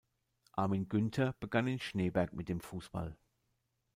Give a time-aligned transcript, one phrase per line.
[0.53, 3.15] Armin Günther begann in Schneeberg mit dem Fußball.